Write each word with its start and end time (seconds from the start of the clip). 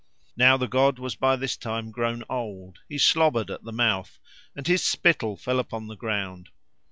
Now 0.35 0.57
the 0.57 0.67
god 0.67 0.97
was 0.97 1.15
by 1.15 1.35
this 1.35 1.55
time 1.55 1.91
grown 1.91 2.23
old; 2.27 2.79
he 2.89 2.97
slobbered 2.97 3.51
at 3.51 3.63
the 3.63 3.71
mouth 3.71 4.17
and 4.55 4.65
his 4.65 4.83
spittle 4.83 5.37
fell 5.37 5.59
upon 5.59 5.85
the 5.85 5.95
ground. 5.95 6.49